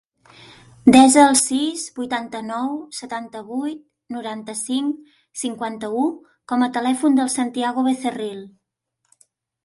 [0.93, 3.83] Desa el sis, vuitanta-nou, setanta-vuit,
[4.15, 6.05] noranta-cinc, cinquanta-u
[6.53, 8.41] com a telèfon del Santiago Becerril.